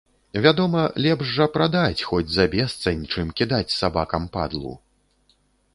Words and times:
Вядома, 0.43 0.81
лепш 1.05 1.27
жа 1.35 1.47
прадаць, 1.57 2.05
хоць 2.13 2.31
за 2.37 2.47
бесцань, 2.55 3.07
чым 3.17 3.27
кідаць 3.41 3.75
сабакам 3.79 4.29
падлу. 4.39 4.73